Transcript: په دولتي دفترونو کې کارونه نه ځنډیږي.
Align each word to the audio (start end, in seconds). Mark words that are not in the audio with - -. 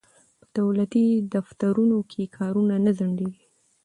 په 0.39 0.45
دولتي 0.59 1.05
دفترونو 1.35 1.97
کې 2.11 2.31
کارونه 2.37 2.75
نه 2.85 2.91
ځنډیږي. 2.99 3.45